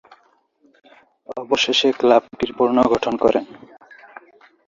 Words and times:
অবশেষে 1.37 1.89
ক্লাবটির 1.99 2.51
পুনর্গঠন 2.57 3.13
করেন। 3.23 3.45